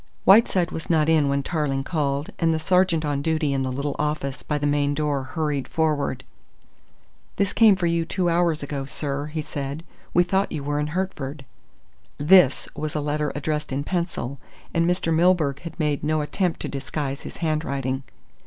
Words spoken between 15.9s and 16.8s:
no attempt to